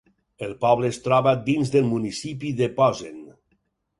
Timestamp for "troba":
1.07-1.33